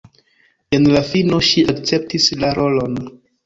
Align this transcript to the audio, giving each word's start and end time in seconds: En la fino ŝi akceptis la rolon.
En 0.77 0.87
la 0.95 1.03
fino 1.11 1.41
ŝi 1.51 1.67
akceptis 1.77 2.29
la 2.43 2.53
rolon. 2.61 3.01